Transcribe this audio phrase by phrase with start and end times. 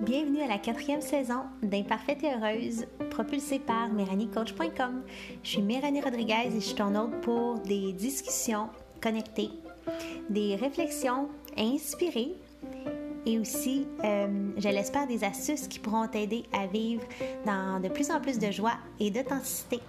[0.00, 5.02] Bienvenue à la quatrième saison d'Imparfaite et Heureuse, propulsée par MéranieCoach.com.
[5.42, 8.70] Je suis Méranie Rodriguez et je suis ton hôte pour des discussions
[9.02, 9.50] connectées,
[10.30, 11.28] des réflexions
[11.58, 12.36] inspirées
[13.26, 17.02] et aussi, euh, je l'espère, des astuces qui pourront t'aider à vivre
[17.44, 19.80] dans de plus en plus de joie et d'authenticité.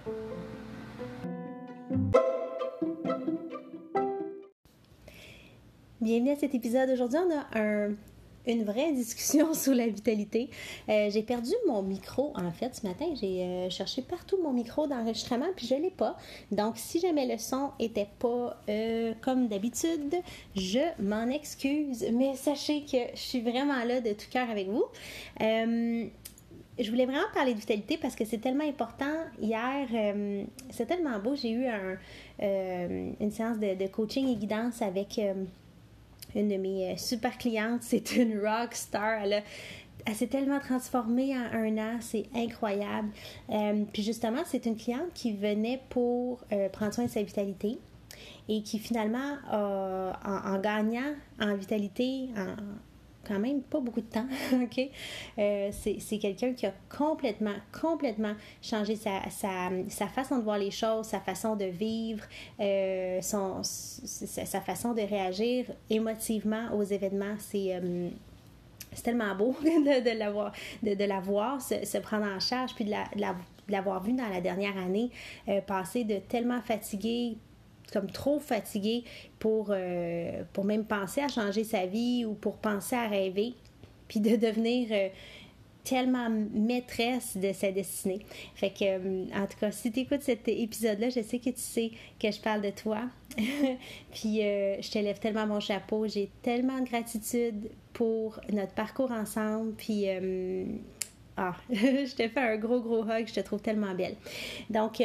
[6.38, 6.90] Cet épisode.
[6.90, 7.90] Aujourd'hui, on a un
[8.48, 10.50] une vraie discussion sur la vitalité.
[10.88, 13.06] Euh, j'ai perdu mon micro, en fait, ce matin.
[13.20, 16.16] J'ai euh, cherché partout mon micro d'enregistrement, puis je ne l'ai pas.
[16.50, 20.14] Donc, si jamais le son n'était pas euh, comme d'habitude,
[20.56, 22.04] je m'en excuse.
[22.12, 24.84] Mais sachez que je suis vraiment là de tout cœur avec vous.
[25.40, 29.14] je voulais vraiment parler de vitalité parce que c'est tellement important.
[29.40, 29.88] Hier,
[30.70, 31.34] c'est tellement beau.
[31.34, 31.66] J'ai eu
[32.40, 35.20] une séance de, coaching et guidance avec
[36.38, 39.22] une de mes euh, super clientes, c'est une rock star.
[39.24, 39.42] Elle,
[40.14, 43.10] s'est tellement transformée en un an, c'est incroyable.
[43.50, 47.78] Euh, puis justement, c'est une cliente qui venait pour euh, prendre soin de sa vitalité
[48.48, 52.56] et qui finalement, en, en, gagnant en vitalité, en,
[53.28, 54.80] quand même pas beaucoup de temps, OK?
[55.38, 61.06] Euh, c'est quelqu'un qui a complètement, complètement changé sa, sa, façon de voir les choses,
[61.06, 62.24] sa façon de vivre,
[62.58, 67.36] euh, son, sa, façon de réagir émotivement aux événements.
[67.38, 67.74] C'est...
[67.74, 68.08] Euh,
[69.04, 70.50] tellement beau de, de, l'avoir,
[70.82, 74.12] de, de la voir se, se, prendre en charge, puis de, la, de l'avoir vu
[74.12, 75.10] dans la dernière année
[75.66, 77.36] passer de tellement fatigué
[77.92, 79.04] comme trop fatiguée
[79.38, 83.54] pour, euh, pour même penser à changer sa vie ou pour penser à rêver,
[84.08, 85.08] puis de devenir euh,
[85.84, 88.20] tellement maîtresse de sa destinée.
[88.54, 91.60] Fait que, euh, en tout cas, si tu écoutes cet épisode-là, je sais que tu
[91.60, 93.02] sais que je parle de toi.
[94.12, 96.06] puis je te lève tellement mon chapeau.
[96.06, 99.74] J'ai tellement de gratitude pour notre parcours ensemble.
[99.74, 100.06] Puis,
[101.36, 103.26] ah, je te fais un gros, gros hug.
[103.28, 104.16] Je te trouve tellement belle.
[104.68, 105.00] Donc,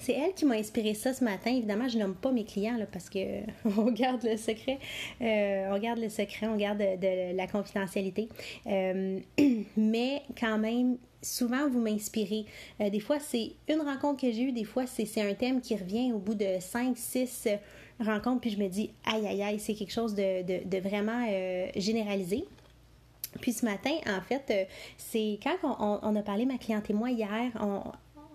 [0.00, 1.50] c'est elle qui m'a inspiré ça ce matin.
[1.50, 3.18] Évidemment, je nomme pas mes clients là, parce que
[3.78, 4.78] on garde le secret.
[5.20, 8.28] Euh, on garde le secret, on garde de, la confidentialité.
[8.66, 9.20] Euh,
[9.76, 12.46] mais quand même, souvent vous m'inspirez.
[12.80, 15.76] Euh, des fois, c'est une rencontre que j'ai eue, des fois, c'est un thème qui
[15.76, 17.48] revient au bout de 5, 6
[18.00, 21.26] rencontres, puis je me dis, aïe, aïe, aïe, c'est quelque chose de, vraiment
[21.76, 22.44] généralisé.
[23.40, 27.50] Puis ce matin, en fait, c'est quand on, a parlé, ma cliente et moi, hier,
[27.60, 27.82] on,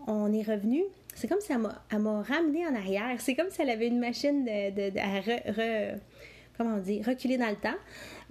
[0.08, 0.84] on est revenu
[1.16, 1.60] c'est comme si elle
[2.02, 3.16] m'a ramené en arrière.
[3.20, 5.22] C'est comme si elle avait une machine de, à
[6.58, 7.78] comment on dit, reculer dans le temps.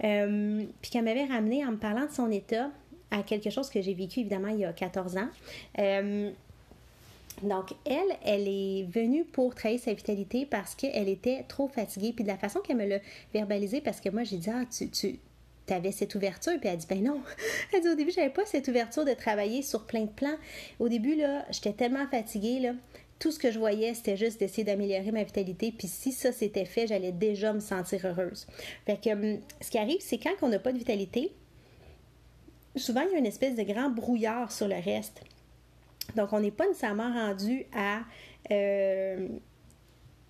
[0.03, 2.69] Euh, puis qu'elle m'avait ramené en me parlant de son état
[3.11, 5.27] à quelque chose que j'ai vécu évidemment il y a 14 ans.
[5.79, 6.31] Euh,
[7.43, 12.13] donc, elle, elle est venue pour travailler sa vitalité parce qu'elle était trop fatiguée.
[12.13, 12.99] Puis de la façon qu'elle me l'a
[13.33, 15.19] verbalisé, parce que moi, j'ai dit, ah, tu, tu,
[15.71, 16.59] tu avais cette ouverture.
[16.59, 17.21] Puis elle dit, ben non.
[17.73, 20.35] Elle dit, au début, j'avais pas cette ouverture de travailler sur plein de plans.
[20.79, 22.73] Au début, là, j'étais tellement fatiguée, là.
[23.19, 25.71] Tout ce que je voyais, c'était juste d'essayer d'améliorer ma vitalité.
[25.71, 28.47] Puis si ça s'était fait, j'allais déjà me sentir heureuse.
[28.85, 31.31] Fait que hum, ce qui arrive, c'est quand on n'a pas de vitalité,
[32.75, 35.21] souvent, il y a une espèce de grand brouillard sur le reste.
[36.15, 37.99] Donc, on n'est pas nécessairement rendu à
[38.49, 39.27] euh,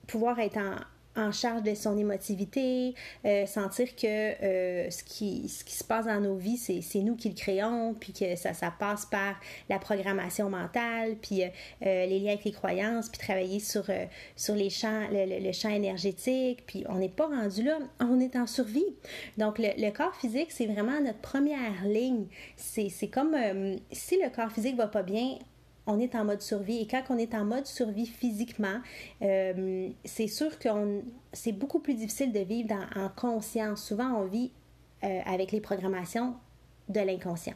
[0.06, 0.76] pouvoir être en,
[1.16, 2.96] en charge de son émotivité,
[3.26, 7.16] euh, sentir que euh, ce, qui, ce qui se passe dans nos vies, c'est nous
[7.16, 9.36] qui le créons, puis que ça, ça passe par
[9.70, 11.50] la programmation mentale, puis euh,
[11.82, 13.86] les liens avec les croyances, puis travailler sur,
[14.36, 18.48] sur les champs, le, champ énergétique, puis on n'est pas rendu là, on est en
[18.48, 18.86] survie.
[19.38, 22.26] Donc le, le corps physique, c'est vraiment notre première ligne.
[22.56, 23.36] C'est comme
[23.92, 25.38] si le corps physique va pas bien,
[25.88, 26.80] on est en mode survie.
[26.80, 28.82] Et quand on est en mode survie physiquement,
[29.22, 30.70] euh, c'est sûr que
[31.34, 33.84] c'est beaucoup plus difficile de vivre en conscience.
[33.84, 34.52] Souvent, on vit
[35.04, 36.36] euh, avec les programmations
[36.90, 37.56] de l'inconscient.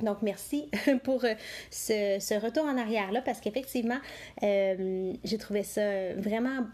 [0.00, 0.70] Donc, merci
[1.04, 1.34] pour euh,
[1.70, 3.98] ce, retour en arrière-là parce qu'effectivement,
[4.42, 6.66] j'ai trouvé ça vraiment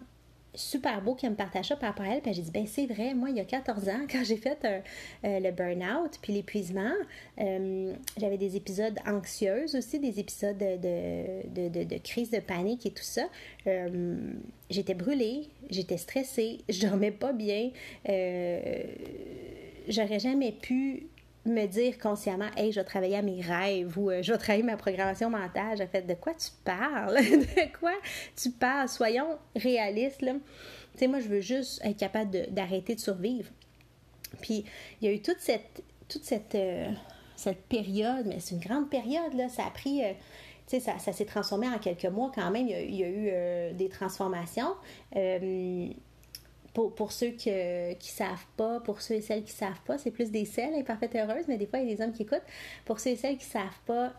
[0.54, 2.20] super beau qu'elle me partage ça par rapport à elle.
[2.20, 4.58] Puis j'ai dit, ben c'est vrai, moi, il y a 14 ans, quand j'ai fait
[4.64, 4.81] euh,
[5.40, 6.93] le burn-out puis l'épuisement,
[7.40, 12.90] euh, j'avais des épisodes anxieux aussi, des épisodes de, de, de, crise de panique et
[12.90, 13.28] tout ça.
[13.66, 14.16] Euh,
[14.70, 17.70] j'étais brûlée, j'étais stressée, je dormais pas bien.
[19.88, 21.08] J'aurais jamais pu
[21.44, 24.62] me dire consciemment, hey, je vais travailler à mes rêves ou euh, je vais travailler
[24.62, 25.76] ma programmation mentale.
[25.76, 27.16] J'ai fait, de quoi tu parles?
[27.16, 27.94] de quoi
[28.36, 28.88] tu parles?
[28.88, 30.34] Soyons réalistes, là.
[30.92, 33.50] Tu sais, moi, je veux juste être capable d'arrêter de, survivre.
[34.40, 34.64] Puis,
[35.00, 35.38] il y a eu toute
[36.54, 36.90] euh,
[37.36, 39.48] cette période, mais c'est une grande période, là.
[39.48, 40.12] Ça a pris, euh,
[40.66, 42.68] ça s'est transformé en quelques mois quand même.
[42.68, 44.74] Il y a, eu des transformations.
[46.74, 50.10] Pour, pour, ceux qui ne savent pas, pour ceux et celles qui savent pas, c'est
[50.10, 52.40] plus des celles imparfaites heureuses, mais des fois, il y a des hommes qui écoutent.
[52.86, 54.14] Pour ceux et celles qui savent pas,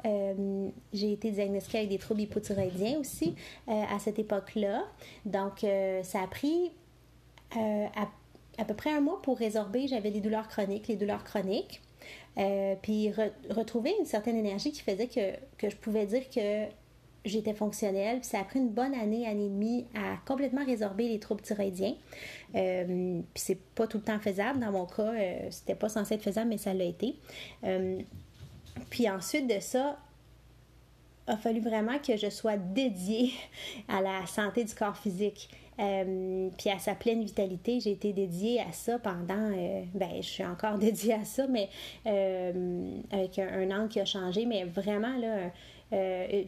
[0.93, 3.33] j'ai été diagnostiquée avec des troubles hypothyroïdiens aussi
[3.67, 4.83] à cette époque-là.
[5.25, 5.65] Donc,
[6.03, 6.71] ça a pris
[7.55, 8.07] à
[8.57, 11.81] à peu près un mois pour résorber, j'avais des douleurs chroniques, les douleurs chroniques.
[12.37, 13.11] Euh, puis
[13.49, 16.65] retrouver une certaine énergie qui faisait que, je pouvais dire que
[17.25, 18.19] j'étais fonctionnelle.
[18.19, 21.41] Puis ça a pris une bonne année, année et demie à complètement résorber les troubles
[21.41, 21.95] thyroïdiens.
[22.55, 24.59] Euh, puis c'est pas tout le temps faisable.
[24.59, 27.15] Dans mon cas, euh, c'était pas censé être faisable, mais ça l'a été.
[27.63, 27.99] Euh,
[28.89, 29.97] puis ensuite de ça,
[31.27, 33.31] a fallu vraiment que je sois dédiée
[33.87, 35.49] à la santé du corps physique.
[35.79, 40.27] Euh, puis à sa pleine vitalité, j'ai été dédiée à ça pendant, euh, ben je
[40.27, 41.69] suis encore dédiée à ça, mais
[42.05, 45.51] euh, avec un, an qui a changé, mais vraiment là,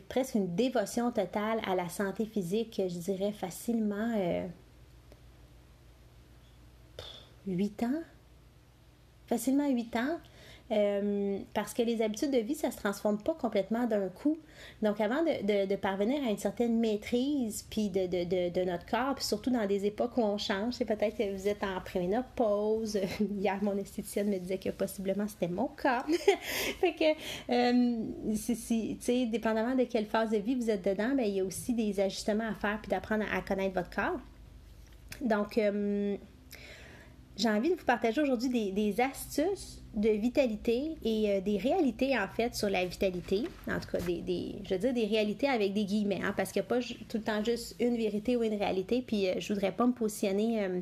[0.09, 4.11] presque une dévotion totale à la santé physique, je dirais facilement
[7.45, 8.01] 8 ans?
[9.27, 10.17] Facilement 8 ans.
[10.71, 14.39] Euh, parce que les habitudes de vie, ça se transforme pas complètement d'un coup.
[14.81, 19.51] Donc, avant de, parvenir à une certaine maîtrise, puis de, de, notre corps, puis surtout
[19.51, 22.97] dans des époques où on change, c'est peut-être que vous êtes en préménopause.
[23.37, 26.03] Hier, mon esthéticienne me disait que possiblement c'était mon cas.
[26.79, 28.03] fait que, euh,
[28.33, 31.43] tu sais, dépendamment de quelle phase de vie vous êtes dedans, ben, il y a
[31.43, 34.19] aussi des ajustements à faire, puis d'apprendre à, connaître votre corps.
[35.21, 36.17] Donc, euh,
[37.37, 42.27] j'ai envie de vous partager aujourd'hui des, astuces de vitalité et euh, des réalités, en
[42.27, 43.43] fait, sur la vitalité.
[43.69, 46.61] En tout cas, des, je veux dire des réalités avec des guillemets, hein, parce qu'il
[46.61, 49.53] n'y a pas tout le temps juste une vérité ou une réalité, puis euh, je
[49.53, 50.79] voudrais pas me positionner euh,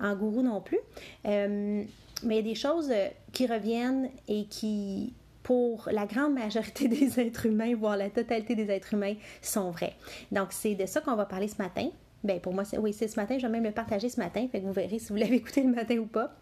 [0.00, 0.78] en gourou non plus.
[1.24, 1.86] mais
[2.22, 2.92] il y a des choses
[3.32, 5.12] qui reviennent et qui,
[5.42, 9.94] pour la grande majorité des êtres humains, voire la totalité des êtres humains, sont vraies.
[10.32, 11.88] Donc, c'est de ça qu'on va parler ce matin.
[12.24, 13.38] Ben pour moi, oui, c'est ce matin.
[13.38, 14.46] Je vais même le partager ce matin.
[14.50, 16.34] Fait que vous verrez si vous l'avez écouté le matin ou pas.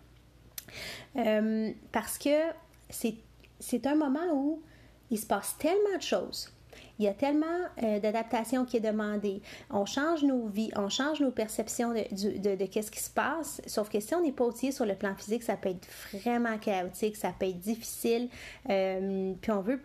[1.17, 2.53] Euh, parce que
[2.89, 4.63] c'est un moment où
[5.11, 6.51] il se passe tellement de choses.
[6.99, 7.47] Il y a tellement
[7.83, 9.43] euh, d'adaptation qui est demandée.
[9.71, 13.61] On change nos vies, on change nos perceptions de, de, de, qu'est-ce qui se passe.
[13.67, 16.57] Sauf que si on n'est pas outillé sur le plan physique, ça peut être vraiment
[16.59, 18.29] chaotique, ça peut être difficile.
[18.71, 19.81] Euh, puis on veut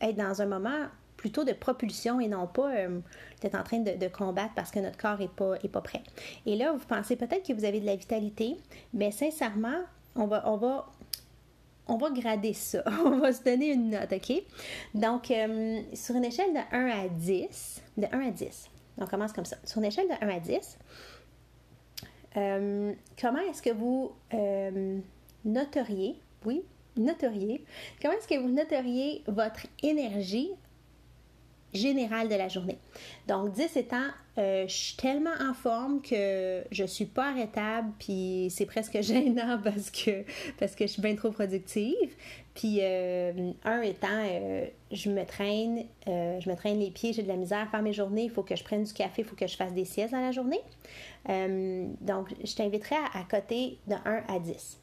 [0.00, 0.86] être dans un moment
[1.18, 2.70] plutôt de propulsion et non pas
[3.42, 6.02] d'être en train de, combattre parce que notre corps n'est pas, est pas prêt.
[6.46, 8.56] Et là, vous pensez peut-être que vous avez de la vitalité,
[8.94, 9.82] mais sincèrement,
[10.14, 10.86] on va, on va,
[11.86, 12.82] on va grader ça.
[13.04, 14.42] on va se donner une note, OK?
[14.94, 19.32] Donc, euh, sur une échelle de 1 à 10, de 1 à 10, on commence
[19.32, 19.56] comme ça.
[19.64, 20.78] Sur une échelle de 1 à 10,
[22.36, 24.98] euh, comment est-ce que vous euh,
[25.44, 26.62] noteriez, oui,
[26.96, 27.64] noteriez,
[28.02, 30.50] comment est-ce que vous noteriez votre énergie
[31.74, 32.78] générale de la journée.
[33.26, 38.48] Donc 10 étant, euh, je suis tellement en forme que je suis pas arrêtable, puis
[38.50, 40.24] c'est presque gênant parce que,
[40.58, 42.14] parce que je suis bien trop productive.
[42.54, 47.28] Puis euh, un étant, euh, je me traîne, je me traîne les pieds, j'ai de
[47.28, 49.36] la misère à faire mes journées, il faut que je prenne du café, il faut
[49.36, 50.60] que je fasse des siestes dans la journée.
[52.00, 54.80] donc, je t'inviterai à, à côté de 1 à 10.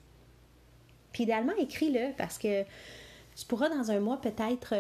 [1.11, 4.73] Puis idéalement, écris-le parce que tu pourras dans un mois peut-être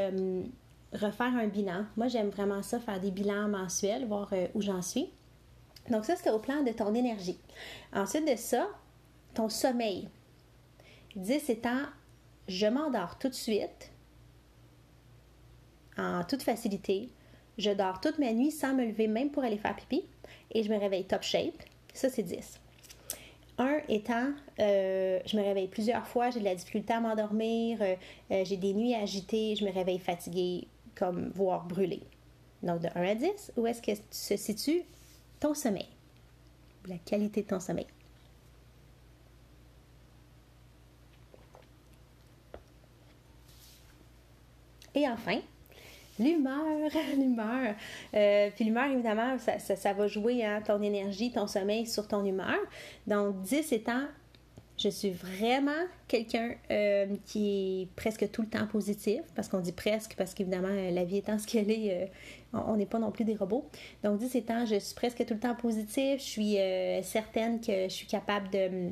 [0.95, 1.85] refaire un bilan.
[1.97, 5.09] Moi, j'aime vraiment ça, faire des bilans mensuels, voir euh, où j'en suis.
[5.89, 7.37] Donc ça, c'était au plan de ton énergie.
[7.93, 8.67] Ensuite de ça,
[9.33, 10.07] ton sommeil.
[11.15, 11.83] 10 étant,
[12.47, 13.91] je m'endors tout de suite,
[15.97, 17.09] en toute facilité.
[17.57, 20.03] Je dors toute ma nuit sans me lever même pour aller faire pipi.
[20.51, 21.63] Et je me réveille top shape.
[21.93, 22.59] Ça, c'est 10.
[23.57, 27.95] 1 étant, euh, je me réveille plusieurs fois, j'ai de la difficulté à m'endormir, euh,
[28.43, 32.01] j'ai des nuits agitées, je me réveille fatiguée, comme voir brûler.
[32.63, 34.81] Donc de 1 à 10, où est-ce que se situe
[35.39, 35.87] ton sommeil?
[36.87, 37.87] La qualité de ton sommeil.
[44.95, 45.39] Et enfin,
[46.17, 47.75] l'humeur, l'humeur.
[48.13, 52.57] Euh, puis l'humeur, évidemment, ça, va jouer hein, ton énergie, ton sommeil sur ton humeur.
[53.05, 54.05] Donc 10 étant
[54.77, 55.71] je suis vraiment
[56.07, 60.69] quelqu'un euh, qui est presque tout le temps positif, parce qu'on dit presque, parce qu'évidemment,
[60.69, 62.05] euh, la vie étant ce qu'elle est, euh,
[62.53, 63.65] on n'est pas non plus des robots.
[64.03, 66.57] Donc, dit temps, je suis presque tout le temps positif, je suis
[67.03, 68.89] certaine que je suis capable de,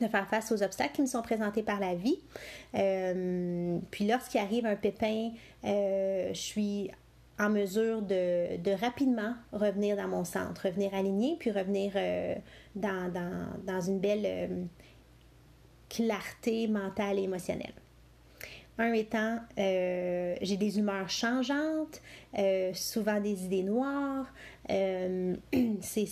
[0.00, 2.18] de, faire face aux obstacles qui me sont présentés par la vie.
[3.90, 5.30] puis lorsqu'il arrive un pépin,
[5.64, 6.90] je suis
[7.38, 11.92] en mesure de, de, rapidement revenir dans mon centre, revenir aligné, puis revenir
[12.74, 14.68] dans, dans, dans, une belle
[15.88, 17.74] clarté mentale et émotionnelle.
[18.80, 22.00] Un étant, euh, j'ai des humeurs changeantes,
[22.38, 24.32] euh, souvent des idées noires.
[24.70, 25.34] Euh,
[25.80, 26.06] c'est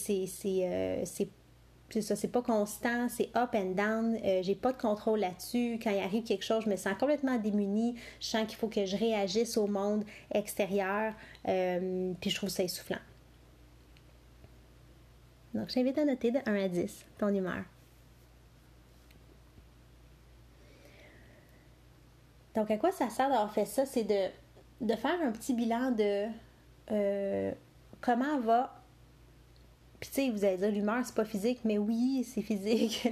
[2.01, 4.19] ça, c'est pas constant, c'est up and down.
[4.43, 5.79] j'ai pas de contrôle là-dessus.
[5.81, 7.95] Quand il arrive quelque chose, je me sens complètement démunie.
[8.21, 10.05] Je sens qu'il faut que je réagisse au monde
[10.35, 11.15] extérieur.
[11.45, 12.99] puis je trouve ça essoufflant.
[15.55, 17.63] Donc, j'invite à noter de 1 à 10 ton humeur.
[22.57, 23.85] Donc, à quoi ça sert d'avoir fait ça?
[23.85, 26.27] C'est de, faire un petit bilan de
[26.91, 27.53] euh,
[28.01, 28.83] comment va.
[30.01, 33.09] Puis, tu sais, vous allez dire l'humeur, c'est pas physique, mais oui, c'est physique.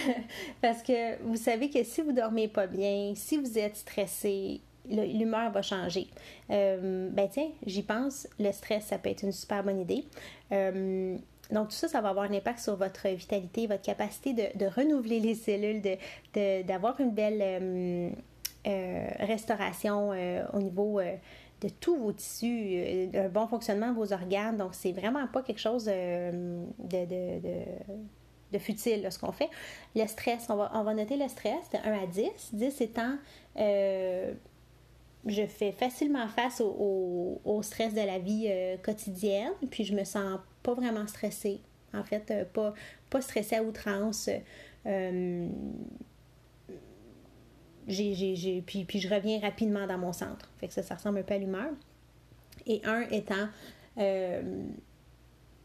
[0.62, 5.50] Parce que vous savez que si vous dormez pas bien, si vous êtes stressé, l'humeur
[5.50, 6.06] va changer.
[6.50, 10.04] Euh, ben, tiens, j'y pense, le stress, ça peut être une super bonne idée.
[10.52, 11.16] Euh,
[11.50, 15.18] donc, tout ça, ça va avoir un impact sur votre vitalité, votre capacité de, renouveler
[15.18, 15.82] les cellules,
[16.64, 18.12] d'avoir une belle
[18.66, 21.14] restauration euh, au niveau euh,
[21.60, 24.56] de tous vos tissus, un bon fonctionnement de vos organes.
[24.56, 26.64] Donc, c'est vraiment pas quelque chose de,
[28.58, 29.48] futile ce qu'on fait.
[29.94, 32.28] Le stress, on va, noter le stress de 1 à 10.
[32.52, 33.16] 10 étant
[35.28, 38.48] je fais facilement face au, au, stress de la vie
[38.82, 41.60] quotidienne, puis je me sens pas vraiment stressée.
[41.94, 42.74] En fait, pas,
[43.10, 44.30] pas stressée à outrance
[47.86, 50.50] j'ai, puis, puis je reviens rapidement dans mon centre.
[50.58, 51.70] Fait que ça, ça ressemble un peu à l'humeur.
[52.66, 53.48] Et un étant,
[53.98, 54.42] euh,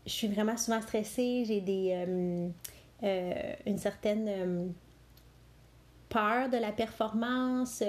[0.05, 2.49] je suis vraiment souvent stressée, j'ai des, euh,
[3.03, 4.73] euh, une certaine
[6.12, 7.84] peur de la performance,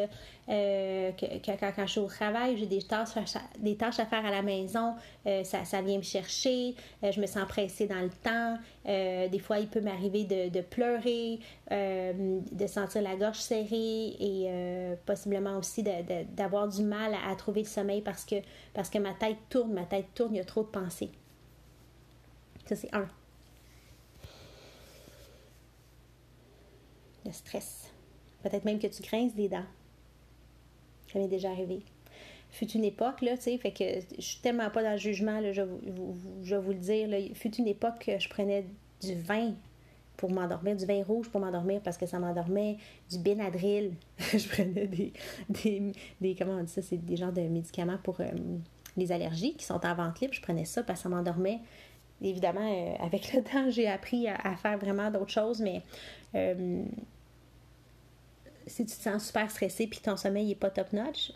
[0.49, 4.95] euh, que, quand, je suis au travail, j'ai des tâches, à faire à la maison,
[5.27, 9.59] euh, ça, vient me chercher, euh, je me sens pressée dans le temps, des fois
[9.59, 16.83] il peut m'arriver de, pleurer, de sentir la gorge serrée et possiblement aussi d'avoir du
[16.83, 18.37] mal à, à, trouver le sommeil parce que,
[18.73, 21.11] parce que ma tête tourne, ma tête tourne, il y a trop de pensées.
[22.67, 23.09] Ça c'est un.
[27.25, 27.92] Le stress.
[28.43, 29.65] Peut-être même que tu grinces des dents.
[31.13, 31.81] Ça m'est déjà arrivé.
[32.51, 33.85] Fut une époque, là, tu sais, fait que
[34.19, 37.69] je suis tellement pas dans le jugement, je, vais vous le dire, là, fut une
[37.69, 38.67] époque que je prenais
[39.01, 39.55] du vin
[40.17, 42.77] pour m'endormir, du vin rouge pour m'endormir parce que ça m'endormait,
[43.11, 43.95] du Benadryl.
[44.19, 45.13] je prenais des,
[46.21, 48.27] des, comment on dit ça, c'est des genres de médicaments pour euh,
[48.97, 50.35] les allergies qui sont en vente libre.
[50.35, 51.61] Je prenais ça parce que ça m'endormait.
[52.21, 55.83] Évidemment, euh, avec le temps, j'ai appris à, faire vraiment d'autres choses, mais
[56.35, 56.85] euh,
[58.67, 61.33] si tu te sens super stressé puis ton sommeil n'est pas top notch,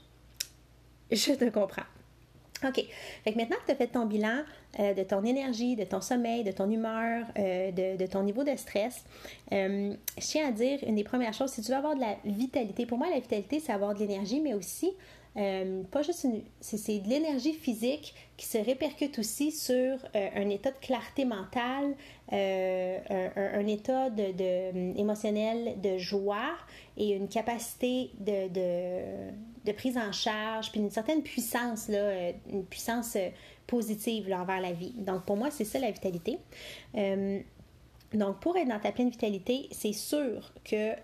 [1.11, 1.83] je te comprends.
[2.65, 2.85] OK.
[3.25, 4.43] Fait que maintenant que tu as fait ton bilan
[4.81, 8.57] euh, de ton énergie, de ton sommeil, de ton humeur, euh, de, ton niveau de
[8.57, 9.05] stress,
[9.53, 12.17] euh, je tiens à dire une des premières choses, si tu veux avoir de la
[12.25, 14.93] vitalité, pour moi, la vitalité, c'est avoir de l'énergie, mais aussi
[15.37, 20.49] euh, pas juste une, c'est, de l'énergie physique qui se répercute aussi sur euh, un
[20.49, 21.95] état de clarté mentale,
[22.33, 22.99] euh,
[23.37, 26.55] un, état de, émotionnel de joie
[26.97, 28.49] et une capacité de,
[29.65, 33.19] de, prise en charge, puis une certaine puissance, là, une puissance
[33.67, 34.95] positive envers la vie.
[34.97, 36.39] Donc pour moi, c'est ça la vitalité.
[38.15, 40.95] donc pour être dans ta pleine vitalité, c'est sûr que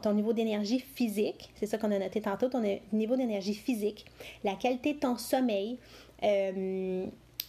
[0.00, 2.62] ton, niveau d'énergie physique, c'est ça qu'on a noté tantôt, ton
[2.92, 4.06] niveau d'énergie physique,
[4.42, 5.78] la qualité de ton sommeil,
[6.22, 7.06] euh,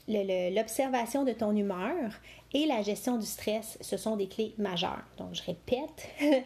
[0.07, 2.11] l'observation de ton humeur
[2.53, 5.03] et la gestion du stress, ce sont des clés majeures.
[5.17, 6.09] Donc, je répète,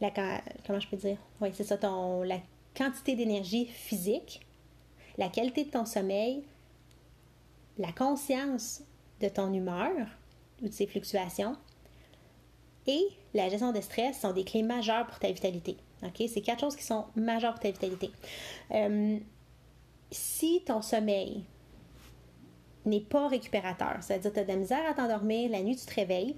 [0.00, 0.10] la,
[0.66, 1.18] comment je peux dire?
[1.40, 2.38] Oui, c'est ça, ton, la
[2.76, 4.40] quantité d'énergie physique,
[5.16, 6.42] la qualité de ton sommeil,
[7.78, 8.82] la conscience
[9.20, 10.06] de ton humeur
[10.62, 11.56] ou de ses fluctuations
[12.86, 15.76] et la gestion de stress sont des clés majeures pour ta vitalité.
[16.02, 16.22] OK?
[16.28, 18.10] C'est quatre choses qui sont majeures pour ta vitalité.
[18.70, 19.18] Euh,
[20.10, 21.44] si ton sommeil
[22.86, 25.84] n'est pas récupérateur, c'est-à-dire que tu as de la misère à t'endormir, la nuit tu
[25.84, 26.36] te réveilles,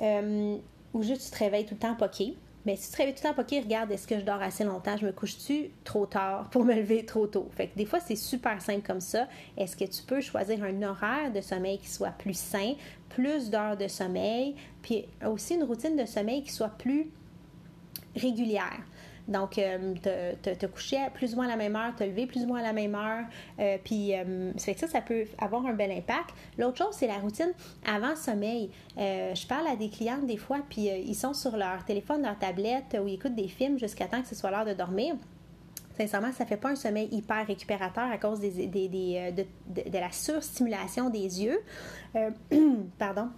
[0.00, 0.56] euh,
[0.94, 3.22] ou juste tu te réveilles tout le temps poqué, mais si tu te réveilles tout
[3.24, 4.96] le temps poqué, regarde, est-ce que je dors assez longtemps?
[4.96, 7.48] Je me couche-tu trop tard pour me lever trop tôt?
[7.56, 9.26] Fait que des fois, c'est super simple comme ça.
[9.56, 12.74] Est-ce que tu peux choisir un horaire de sommeil qui soit plus sain,
[13.08, 17.10] plus d'heures de sommeil, puis aussi une routine de sommeil qui soit plus
[18.14, 18.82] régulière?
[19.28, 19.94] Donc, euh,
[20.42, 22.62] te, coucher plus ou moins à la même heure, te lever plus ou moins à
[22.62, 23.24] la même heure.
[23.60, 26.30] Euh, puis, euh, ça fait que ça, ça peut avoir un bel impact.
[26.58, 27.52] L'autre chose, c'est la routine
[27.86, 28.70] avant sommeil.
[28.96, 32.96] je parle à des clientes des fois, puis ils sont sur leur téléphone, leur tablette,
[33.00, 35.14] ou ils écoutent des films jusqu'à temps que ce soit l'heure de dormir.
[35.96, 41.10] Sincèrement, ça fait pas un sommeil hyper récupérateur à cause des, de, de, la surstimulation
[41.10, 41.60] des yeux.
[42.98, 43.28] pardon.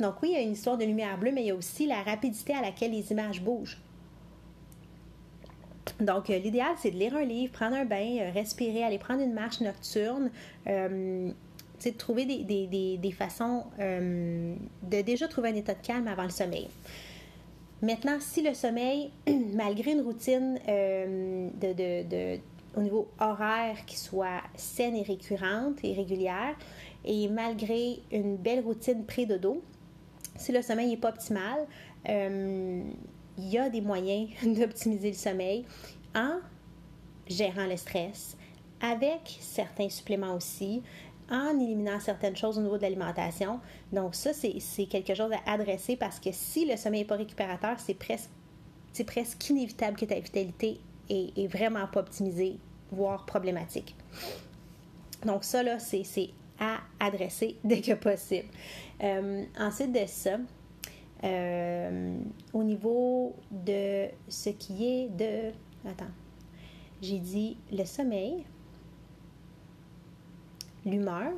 [0.00, 1.86] Donc oui, il y a une histoire de lumière bleue, mais il y a aussi
[1.86, 3.78] la rapidité à laquelle les images bougent.
[6.00, 9.22] Donc, euh, l'idéal, c'est de lire un livre, prendre un bain, euh, respirer, aller prendre
[9.22, 10.30] une marche nocturne,
[10.66, 11.30] euh,
[11.84, 16.68] de trouver des, façons de déjà trouver un état de calme avant le sommeil.
[17.82, 19.10] Maintenant, si le sommeil,
[19.54, 22.38] malgré une routine de,
[22.76, 26.54] au niveau horaire qui soit saine et récurrente et régulière,
[27.04, 29.60] et malgré une belle routine pré-dodo,
[30.36, 31.66] si le sommeil n'est pas optimal,
[33.42, 35.64] il y a des moyens d'optimiser le sommeil
[36.14, 36.38] en
[37.26, 38.36] gérant le stress,
[38.80, 40.82] avec certains suppléments aussi,
[41.30, 43.60] en éliminant certaines choses au niveau de l'alimentation.
[43.92, 47.76] Donc ça, c'est quelque chose à adresser parce que si le sommeil n'est pas récupérateur,
[47.78, 52.58] c'est presque, inévitable que ta vitalité est, vraiment pas optimisée,
[52.90, 53.94] voire problématique.
[55.24, 58.48] Donc ça, là, c'est à adresser dès que possible.
[59.02, 60.38] Euh, ensuite de ça,
[61.24, 62.16] euh,
[62.52, 65.52] au niveau de ce qui est de...
[65.88, 66.10] Attends.
[67.00, 68.44] J'ai dit le sommeil,
[70.84, 71.32] l'humeur.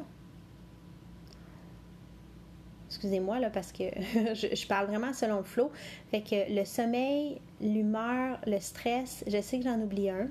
[2.88, 3.84] Excusez-moi là parce que
[4.34, 5.70] je, parle vraiment selon le flow.
[6.10, 10.28] Fait que le sommeil, l'humeur, le stress, je sais que j'en oublie un.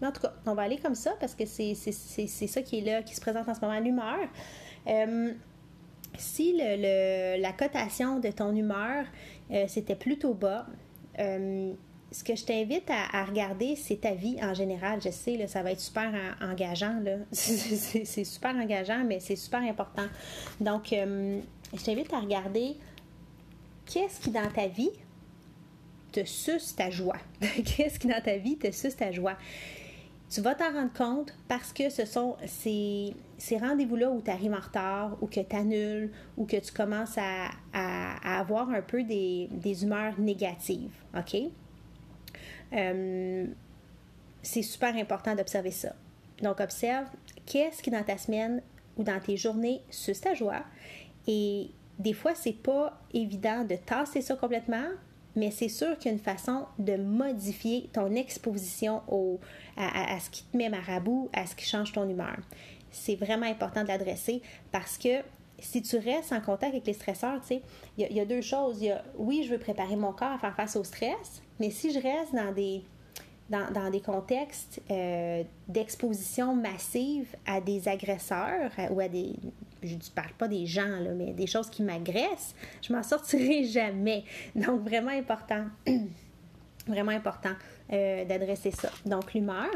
[0.00, 2.82] Mais en tout cas, on va aller comme ça parce que c'est ça qui est
[2.82, 3.78] là, qui se présente en ce moment.
[3.80, 4.28] L'humeur,
[4.86, 5.32] euh,
[6.16, 9.04] si le, la cotation de ton humeur,
[9.50, 10.66] euh, c'était plutôt bas,
[11.18, 11.72] euh,
[12.10, 15.00] ce que je t'invite à, regarder, c'est ta vie en général.
[15.02, 17.02] Je sais, ça va être super engageant.
[17.32, 20.06] C'est super engageant, mais c'est super important.
[20.58, 22.76] Donc, je t'invite à regarder
[23.84, 24.92] qu'est-ce qui dans ta vie
[26.12, 27.18] te suce ta joie.
[27.40, 29.36] qu'est-ce qui dans ta vie te suce ta joie?
[30.30, 33.14] Tu vas t'en rendre compte parce que ce sont ces,
[33.50, 37.50] rendez-vous-là où tu arrives en retard ou que tu annules ou que tu commences à,
[38.22, 39.48] avoir un peu des,
[39.82, 40.92] humeurs négatives.
[41.16, 41.36] OK?
[42.74, 43.46] Euh,
[44.42, 45.94] c'est super important d'observer ça.
[46.42, 47.06] Donc, observe
[47.46, 48.62] qu'est-ce qui dans ta semaine
[48.96, 50.62] ou dans tes journées suce ta joie.
[51.26, 54.88] Et des fois, c'est pas évident de tasser ça complètement,
[55.38, 59.02] mais c'est sûr qu'il y a une façon de modifier ton exposition
[59.76, 62.36] à, ce qui te met marabout, à ce qui change ton humeur.
[62.90, 65.22] C'est vraiment important de l'adresser parce que
[65.60, 67.62] si tu restes en contact avec les stresseurs, tu sais,
[67.96, 68.82] il y, a deux choses.
[68.82, 71.92] Y a, oui, je veux préparer mon corps à faire face au stress, mais si
[71.92, 72.82] je reste dans des,
[73.48, 79.36] dans, des contextes euh, d'exposition massive à des agresseurs ou à des,
[79.82, 83.64] je ne parle pas des gens, là, mais des choses qui m'agressent, je m'en sortirai
[83.64, 84.24] jamais.
[84.54, 85.64] Donc, vraiment important.
[86.86, 87.52] vraiment important
[87.92, 88.90] euh, d'adresser ça.
[89.04, 89.68] Donc, l'humeur.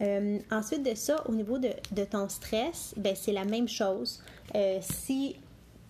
[0.00, 4.22] Euh, ensuite de ça, au niveau de, ton stress, ben, c'est la même chose.
[4.80, 5.36] Si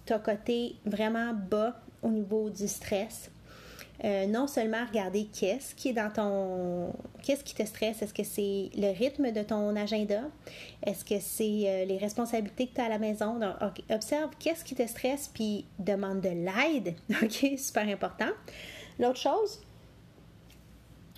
[0.07, 3.31] tu as côté vraiment bas au niveau du stress,
[4.05, 6.93] euh, non seulement regarder qu'est-ce qui est dans ton.
[7.23, 8.03] Qu'est-ce qui te stresse?
[8.03, 10.23] Est-ce que c'est le rythme de ton agenda?
[10.85, 13.41] Est-ce que c'est euh, les responsabilités que tu as à la maison?
[13.91, 16.95] Observe qu'est-ce qui te stresse, puis demande de l'aide.
[17.23, 17.59] OK?
[17.59, 18.31] Super important.
[18.99, 19.63] L'autre chose,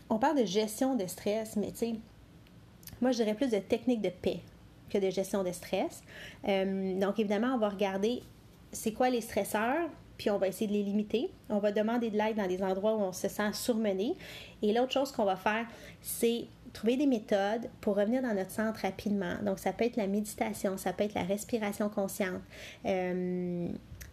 [0.08, 1.94] on parle de gestion de stress, mais tu sais,
[3.00, 4.40] moi, je dirais plus de technique de paix
[4.90, 6.02] que de gestion de stress.
[6.46, 8.22] Euh, donc, évidemment, on va regarder
[8.72, 11.30] c'est quoi les stresseurs, puis on va essayer de les limiter.
[11.48, 14.16] On va demander de l'aide dans des endroits où on se sent surmené.
[14.60, 15.64] Et l'autre chose qu'on va faire,
[16.02, 19.36] c'est trouver des méthodes pour revenir dans notre centre rapidement.
[19.42, 22.42] Donc, ça peut être la méditation, ça peut être la respiration consciente.
[22.84, 23.68] Euh,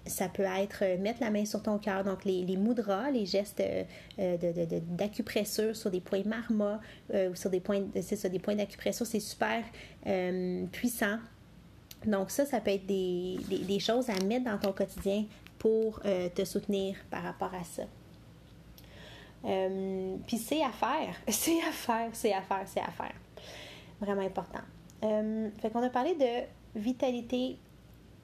[0.06, 3.64] ça peut être mettre la main sur ton cœur, donc les, les mudras, les gestes
[4.20, 4.38] euh,
[4.92, 6.80] d'acupressure sur des points marma
[7.12, 9.64] euh, ou sur des points, ça, des points d'acupressure, c'est super
[10.72, 11.18] puissant.
[12.06, 15.26] Donc ça, ça peut être des, choses à mettre dans ton quotidien
[15.66, 17.82] pour euh, te soutenir par rapport à ça.
[19.46, 23.16] Euh, puis c'est à faire, c'est à faire, c'est à faire, c'est à faire.
[24.00, 24.62] Vraiment important.
[25.04, 27.58] Euh, fait qu'on a parlé de vitalité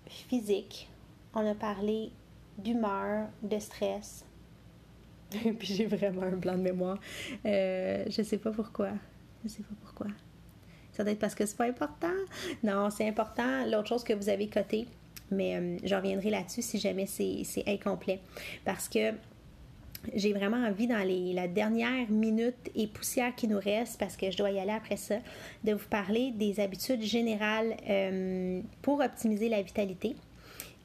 [0.06, 0.88] physique,
[1.34, 2.12] on a parlé
[2.60, 4.24] d'humeur, de stress.
[5.32, 7.00] puis j'ai vraiment un blanc de mémoire.
[7.44, 8.90] Euh, je sais pas pourquoi.
[9.44, 10.14] Je sais pas pourquoi.
[10.92, 12.14] Ça doit être parce que c'est pas important.
[12.62, 13.66] Non, c'est important.
[13.66, 14.88] L'autre chose que vous avez coté,
[15.32, 18.20] mais euh, je reviendrai là-dessus si jamais c'est incomplet.
[18.66, 19.14] Parce que
[20.16, 24.32] j'ai vraiment envie dans les, la dernière minute et poussière qui nous reste, parce que
[24.32, 25.16] je dois y aller après ça,
[25.64, 30.16] de vous parler des habitudes générales euh, pour optimiser la vitalité.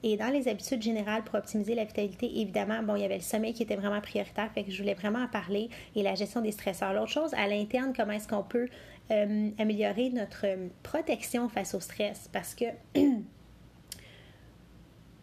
[0.02, 3.22] Et dans les habitudes générales pour optimiser la vitalité, évidemment, bon, il y avait le
[3.22, 6.42] sommeil qui était vraiment prioritaire, fait que je voulais vraiment en parler et la gestion
[6.42, 6.92] des stresseurs.
[6.92, 8.68] L'autre chose, à l'interne, comment est-ce qu'on peut
[9.08, 10.46] améliorer notre
[10.82, 12.28] protection face au stress?
[12.32, 12.66] Parce que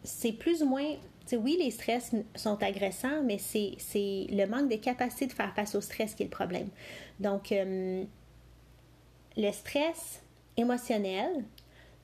[0.04, 0.96] c'est plus ou moins
[1.32, 3.78] oui, les stress sont agressants, mais c'est
[4.30, 6.68] le manque de capacité de faire face au stress qui est le problème.
[7.20, 8.04] Donc, euh,
[9.38, 10.22] le stress
[10.58, 11.44] émotionnel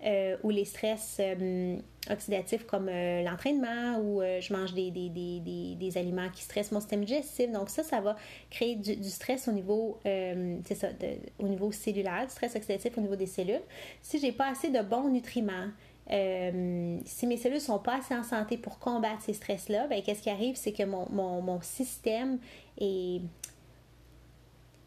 [0.05, 1.77] euh, ou les stress euh,
[2.09, 7.51] oxydatifs comme l'entraînement ou je mange des, aliments qui stressent mon système digestif.
[7.51, 8.15] Donc, ça, ça va
[8.49, 13.61] créer du, stress au niveau, au niveau cellulaire, du stress oxydatif au niveau des cellules.
[14.01, 15.67] Si j'ai pas assez de bons nutriments,
[16.11, 20.23] euh, si mes cellules sont pas assez en santé pour combattre ces stress-là, ben, qu'est-ce
[20.23, 22.39] qui arrive, c'est que mon, mon, système
[22.79, 23.21] est,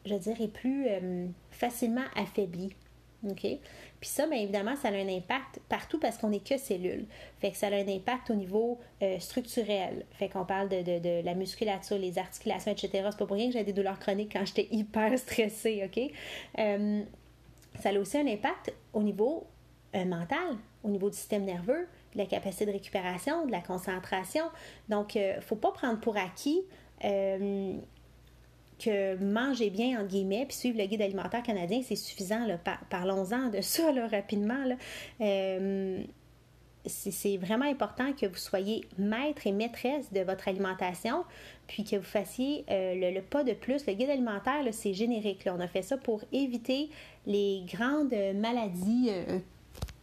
[0.05, 2.75] je dirais, plus euh, facilement affaibli.
[3.29, 3.47] OK?
[4.01, 7.07] Puis ça, bien évidemment, ça a un impact partout parce qu'on n'est que cellules.
[7.39, 10.05] Fait que ça a un impact au niveau euh, structurel.
[10.11, 12.91] Fait qu'on parle de, de, de, la musculature, les articulations, etc.
[13.11, 16.13] C'est pas pour rien que j'ai des douleurs chroniques quand j'étais hyper stressée, OK?
[17.79, 19.47] ça a aussi un impact au niveau
[19.95, 24.45] mental au niveau du système nerveux, de la capacité de récupération, de la concentration.
[24.89, 26.63] Donc, il euh, ne faut pas prendre pour acquis
[27.05, 27.75] euh,
[28.79, 32.47] que manger bien, en guillemets, puis suivre le guide alimentaire canadien, c'est suffisant.
[32.91, 34.65] Parlons-en de ça rapidement.
[35.21, 36.03] Euh,
[36.85, 41.25] c'est vraiment important que vous soyez maître et maîtresse de votre alimentation,
[41.69, 43.87] puis que vous fassiez le, pas de plus.
[43.87, 45.45] Le guide alimentaire, c'est générique.
[45.47, 46.91] On a fait ça pour éviter
[47.25, 49.11] les grandes maladies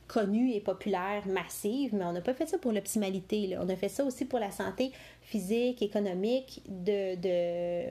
[0.10, 3.56] connue et populaire, massive, mais on n'a pas fait ça pour l'optimalité.
[3.60, 4.92] On a fait ça aussi pour la santé
[5.22, 7.86] physique, économique de, de,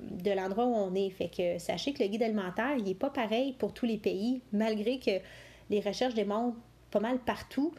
[0.00, 1.10] de l'endroit où on est.
[1.10, 4.42] Fait que sachez que le guide alimentaire, il n'est pas pareil pour tous les pays,
[4.52, 5.12] malgré que
[5.70, 6.58] les recherches démontrent
[6.90, 7.72] pas mal partout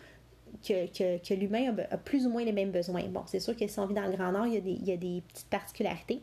[0.66, 3.04] que, que, l'humain a, plus ou moins les mêmes besoins.
[3.10, 4.72] Bon, c'est sûr que si on vit dans le Grand Nord, il y a des,
[4.72, 6.22] il y a des petites particularités.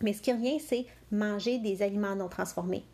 [0.00, 2.84] Mais ce qui revient, c'est manger des aliments non transformés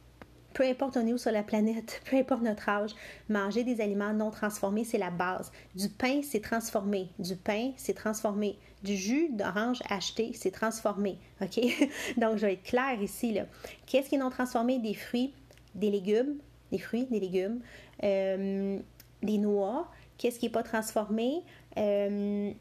[0.54, 2.92] peu importe on est où sur la planète, peu importe notre âge,
[3.28, 5.52] manger des aliments non transformés, c'est la base.
[5.74, 7.08] Du pain, c'est transformé.
[7.18, 8.56] Du pain, c'est transformé.
[8.82, 11.18] Du jus d'orange acheté, c'est transformé.
[11.42, 11.60] OK?
[12.16, 13.38] Donc, je vais être claire ici.
[13.86, 14.78] Qu'est-ce qui est non transformé?
[14.78, 15.34] Des fruits,
[15.74, 16.36] des légumes,
[16.70, 17.60] des fruits, des légumes,
[18.02, 18.78] euh,
[19.22, 19.88] des noix.
[20.18, 21.42] Qu'est-ce qui n'est pas transformé?
[21.76, 22.52] Euh,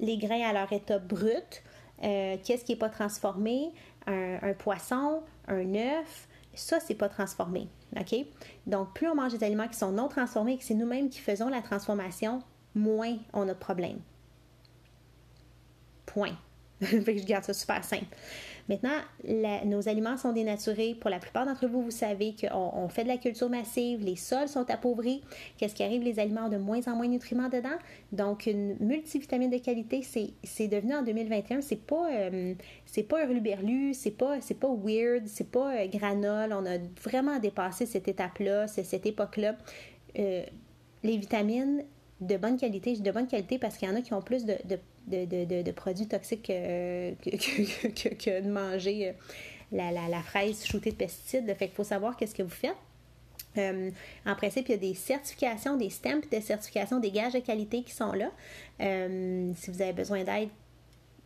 [0.00, 1.62] les grains à leur état brut.
[2.02, 3.70] Euh, qu'est-ce qui n'est pas transformé?
[4.06, 7.68] Un, un poisson, un œuf, ça, c'est pas transformé.
[7.98, 8.14] OK?
[8.66, 11.20] Donc, plus on mange des aliments qui sont non transformés et que c'est nous-mêmes qui
[11.20, 12.42] faisons la transformation,
[12.74, 14.00] moins on a de problèmes.
[16.06, 16.36] Point.
[16.80, 18.06] fait que je garde ça super simple.
[18.68, 18.90] Maintenant,
[19.64, 20.96] nos aliments sont dénaturés.
[21.00, 24.48] Pour la plupart d'entre vous, vous savez qu'on fait de la culture massive, les sols
[24.48, 25.22] sont appauvris.
[25.56, 26.02] Qu'est-ce qui arrive?
[26.02, 27.76] Les aliments ont de moins en moins de nutriments dedans.
[28.12, 32.54] Donc, une multivitamine de qualité, c'est devenu en 2021, c'est pas, euh,
[32.86, 33.18] c'est pas
[33.92, 36.52] c'est pas, pas weird, c'est pas euh, granole.
[36.52, 39.56] On a vraiment dépassé cette étape-là, cette époque-là.
[40.18, 40.44] Euh,
[41.02, 41.84] les vitamines
[42.20, 44.56] de bonne qualité, de bonne qualité parce qu'il y en a qui ont plus de,
[45.72, 49.12] produits toxiques que, que, de manger euh,
[49.72, 51.46] la, fraise shootée de pesticides.
[51.46, 52.76] Fait qu'il faut savoir qu'est-ce que vous faites.
[53.58, 53.90] Euh,
[54.24, 57.82] en principe, il y a des certifications, des stamps de certification, des gages de qualité
[57.82, 58.30] qui sont là.
[58.80, 60.48] Euh, si vous avez besoin d'aide,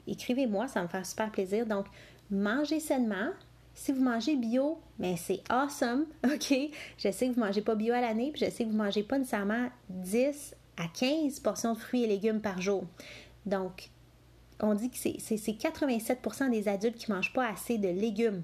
[0.06, 1.66] écrivez-moi, ça me fait super plaisir.
[1.66, 1.86] Donc,
[2.30, 3.30] mangez sainement.
[3.74, 6.54] Si vous mangez bio, ben, c'est awesome, OK?
[6.98, 8.76] Je sais que vous ne mangez pas bio à l'année, puis je sais que vous
[8.76, 12.84] ne mangez pas nécessairement 10 à 15 portions de fruits et légumes par jour.
[13.46, 13.90] Donc,
[14.60, 18.42] on dit que c'est 87% des adultes qui ne mangent pas assez de légumes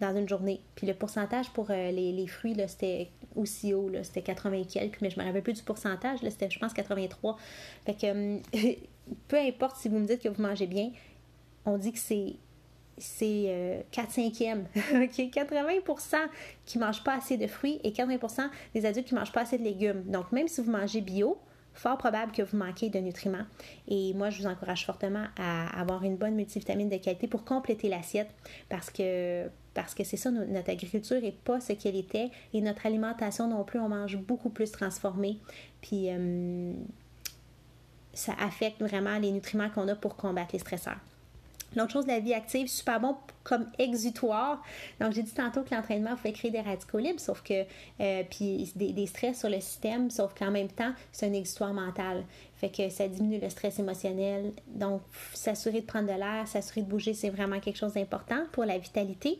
[0.00, 0.60] dans une journée.
[0.74, 5.18] Puis le pourcentage pour euh, les, fruits, c'était aussi haut, c'était 80 quelques, mais je
[5.18, 7.36] me rappelle plus du pourcentage, c'était je pense 83.
[7.86, 8.42] Fait que hum,
[9.28, 10.90] peu importe si vous me dites que vous mangez bien,
[11.64, 12.34] on dit que c'est
[12.98, 16.16] c'est 4 5 e 80%
[16.66, 19.42] qui ne mangent pas assez de fruits et 80% des adultes qui ne mangent pas
[19.42, 20.02] assez de légumes.
[20.04, 21.38] Donc, même si vous mangez bio,
[21.74, 23.46] fort probable que vous manquez de nutriments.
[23.88, 27.88] Et moi, je vous encourage fortement à avoir une bonne multivitamine de qualité pour compléter
[27.88, 28.30] l'assiette
[28.68, 32.84] parce que parce que c'est ça, notre agriculture n'est pas ce qu'elle était et notre
[32.84, 35.38] alimentation non plus, on mange beaucoup plus transformé.
[35.80, 36.74] Puis euh,
[38.12, 40.98] ça affecte vraiment les nutriments qu'on a pour combattre les stresseurs.
[41.76, 44.62] L'autre chose, la vie active, super bon comme exutoire.
[45.00, 47.64] Donc, j'ai dit tantôt que l'entraînement fait créer des radicaux libres, sauf que,
[48.00, 52.24] euh, puis des, stress sur le système, sauf qu'en même temps, c'est un exutoire mental.
[52.56, 54.52] Fait que ça diminue le stress émotionnel.
[54.68, 55.02] Donc,
[55.34, 58.78] s'assurer de prendre de l'air, s'assurer de bouger, c'est vraiment quelque chose d'important pour la
[58.78, 59.38] vitalité.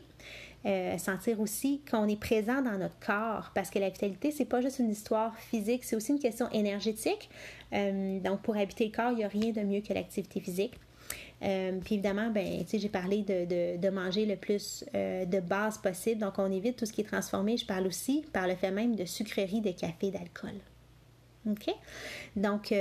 [0.65, 4.61] Euh, sentir aussi qu'on est présent dans notre corps parce que la vitalité c'est pas
[4.61, 7.29] juste une histoire physique c'est aussi une question énergétique
[7.73, 10.75] euh, donc pour habiter le corps il n'y a rien de mieux que l'activité physique
[11.81, 16.21] puis évidemment, ben, j'ai parlé de, manger le plus de base possible.
[16.21, 17.57] Donc, on évite tout ce qui est transformé.
[17.57, 20.55] Je parle aussi, par le fait même, de sucreries, de café, d'alcool.
[21.45, 21.73] OK?
[22.35, 22.71] Donc,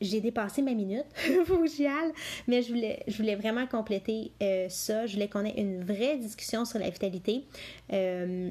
[0.00, 1.06] j'ai dépassé ma minute,
[1.46, 2.12] Fougial,
[2.46, 5.06] mais je voulais, je voulais vraiment compléter euh, ça.
[5.06, 7.44] Je voulais qu'on ait une vraie discussion sur la vitalité.
[7.92, 8.50] Euh,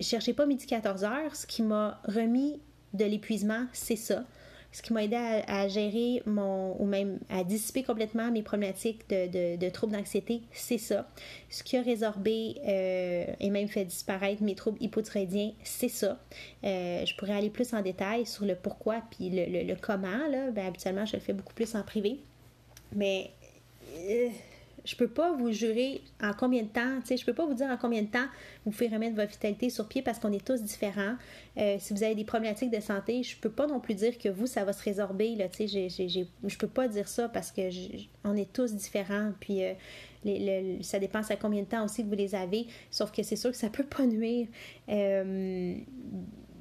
[0.00, 1.34] cherchez pas midi 14 heures.
[1.34, 2.60] Ce qui m'a remis
[2.92, 4.24] de l'épuisement, c'est ça
[4.74, 9.68] ce qui m'a aidé à, gérer mon, ou même à dissiper complètement mes problématiques de,
[9.68, 11.08] troubles d'anxiété, c'est ça.
[11.48, 16.18] Ce qui a résorbé euh, et même fait disparaître mes troubles hypothyroïdiens, c'est ça.
[16.64, 20.26] Euh, je pourrais aller plus en détail sur le pourquoi puis le, comment.
[20.28, 20.50] Là.
[20.50, 22.18] Ben, habituellement, je le fais beaucoup plus en privé.
[22.96, 23.30] Mais
[23.96, 24.28] euh,
[24.84, 27.54] je peux pas vous jurer en combien de temps, tu sais, je peux pas vous
[27.54, 28.26] dire en combien de temps
[28.64, 31.16] vous pouvez remettre votre vitalité sur pied parce qu'on est tous différents.
[31.56, 34.28] Euh, si vous avez des problématiques de santé, je peux pas non plus dire que
[34.28, 37.62] vous, ça va se résorber, là, tu sais, je peux pas dire ça parce que
[38.24, 39.74] on est tous différents, puis euh,
[40.82, 43.50] ça dépend à combien de temps aussi que vous les avez, sauf que c'est sûr
[43.50, 44.48] que ça peut pas nuire.
[44.88, 45.74] Euh,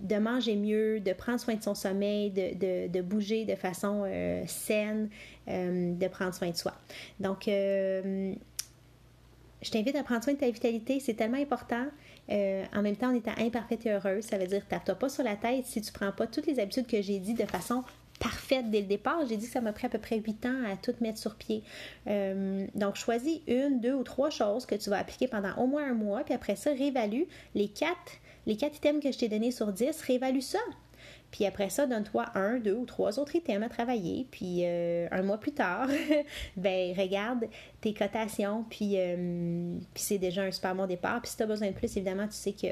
[0.03, 5.09] de manger mieux, de prendre soin de son sommeil, de, bouger de façon euh, saine,
[5.47, 6.73] euh, de prendre soin de soi.
[7.19, 8.33] Donc, euh,
[9.61, 11.85] je t'invite à prendre soin de ta vitalité, c'est tellement important.
[12.29, 15.37] en même temps, en étant imparfaite et heureuse, ça veut dire tape-toi pas sur la
[15.37, 17.83] tête si tu prends pas toutes les habitudes que j'ai dit de façon
[18.19, 19.25] parfaite dès le départ.
[19.27, 21.35] J'ai dit que ça m'a pris à peu près 8 ans à tout mettre sur
[21.35, 21.63] pied.
[22.05, 25.93] donc, choisis une, deux ou trois choses que tu vas appliquer pendant au moins un
[25.93, 27.23] mois, puis après ça, réévalue
[27.55, 30.59] les quatre les quatre items que je t'ai donnés sur 10, réévalue ça.
[31.31, 34.27] Puis après ça, donne-toi un, deux ou trois autres items à travailler.
[34.29, 35.87] Puis euh, un mois plus tard,
[36.57, 37.45] ben regarde
[37.81, 38.65] tes cotations.
[38.69, 41.21] Puis, euh, puis c'est déjà un super bon départ.
[41.21, 42.67] Puis si tu as besoin de plus, évidemment, tu sais que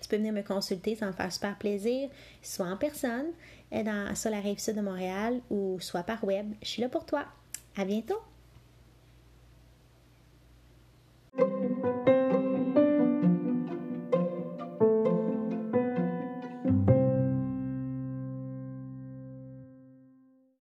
[0.00, 2.08] tu peux venir me consulter, ça me faire super plaisir,
[2.40, 3.26] soit en personne,
[3.72, 6.52] dans, sur la rive sud de Montréal ou soit par web.
[6.62, 7.24] Je suis là pour toi.
[7.76, 8.20] À bientôt!